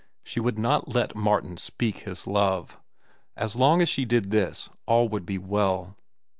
[0.23, 2.79] She would not let Martin speak his love.
[3.37, 5.95] As long as she did this, all would be well.